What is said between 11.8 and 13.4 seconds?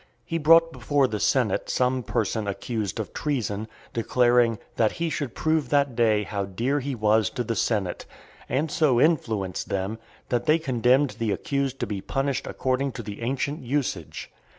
to be punished according to the